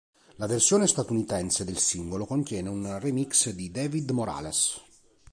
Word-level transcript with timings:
La 0.37 0.47
versione 0.47 0.87
statunitense 0.87 1.63
del 1.63 1.77
singolo 1.77 2.25
contiene 2.25 2.69
un 2.69 2.97
remix 2.99 3.51
di 3.51 3.69
David 3.69 4.09
Morales. 4.09 4.81